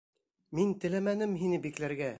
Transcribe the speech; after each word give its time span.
Мин 0.59 0.73
теләмәнем 0.85 1.37
һине 1.43 1.63
бикләргә! 1.69 2.09